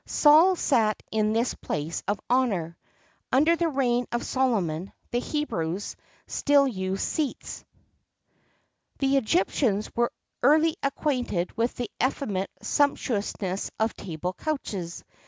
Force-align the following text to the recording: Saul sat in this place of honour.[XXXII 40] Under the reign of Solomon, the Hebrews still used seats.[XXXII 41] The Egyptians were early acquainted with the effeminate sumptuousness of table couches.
Saul 0.07 0.55
sat 0.55 1.03
in 1.11 1.31
this 1.33 1.53
place 1.53 2.01
of 2.07 2.19
honour.[XXXII 2.27 2.73
40] 3.29 3.29
Under 3.33 3.55
the 3.55 3.67
reign 3.67 4.07
of 4.11 4.23
Solomon, 4.25 4.91
the 5.11 5.19
Hebrews 5.19 5.95
still 6.25 6.67
used 6.67 7.03
seats.[XXXII 7.03 7.63
41] 8.97 8.97
The 9.11 9.17
Egyptians 9.23 9.95
were 9.95 10.11
early 10.41 10.75
acquainted 10.81 11.55
with 11.55 11.75
the 11.75 11.91
effeminate 12.03 12.49
sumptuousness 12.63 13.69
of 13.79 13.93
table 13.93 14.33
couches. 14.33 15.03